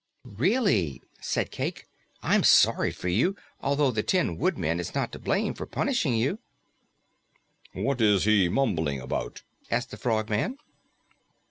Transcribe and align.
"Really," 0.25 1.03
said 1.21 1.51
Cayke, 1.51 1.85
"I'm 2.23 2.41
sorry 2.43 2.89
for 2.89 3.07
you, 3.07 3.35
although 3.59 3.91
the 3.91 4.01
Tin 4.01 4.39
Woodman 4.39 4.79
is 4.79 4.95
not 4.95 5.11
to 5.11 5.19
blame 5.19 5.53
for 5.53 5.67
punishing 5.67 6.15
you." 6.15 6.39
"What 7.73 8.01
is 8.01 8.23
he 8.23 8.49
mumbling 8.49 8.99
about?" 8.99 9.43
asked 9.69 9.91
the 9.91 9.97
Frogman. 9.97 10.57